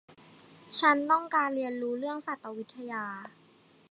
[0.79, 3.05] ฉันต้องการเรียนรู้เรื่องสัตววิทยา